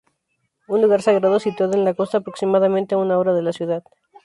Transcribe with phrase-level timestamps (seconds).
[0.73, 3.83] Un lugar sagrado, situado en la costa aproximadamente a una hora de la ciudad.